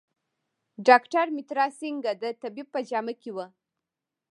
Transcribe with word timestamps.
ډاکټر 0.87 1.25
مترا 1.35 1.65
سینګه 1.79 2.11
د 2.21 2.25
طبیب 2.41 2.67
په 2.73 2.79
جامه 2.89 3.13
کې 3.21 3.31
و. 3.35 3.37